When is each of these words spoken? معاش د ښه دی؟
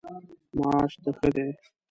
معاش 0.57 0.91
د 1.03 1.05
ښه 1.17 1.29
دی؟ 1.35 1.47